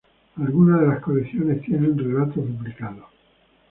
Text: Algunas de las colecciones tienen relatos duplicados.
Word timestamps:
Algunas 0.37 0.81
de 0.81 0.87
las 0.87 0.99
colecciones 0.99 1.61
tienen 1.61 1.95
relatos 1.95 2.37
duplicados. 2.47 3.05